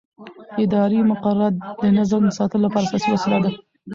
[0.63, 3.49] اداري مقررات د نظم ساتلو اساسي وسیله ده.